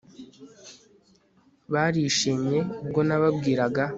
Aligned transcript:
Barishimye 1.73 2.57
ubwo 2.83 2.99
nababwiraga 3.07 3.83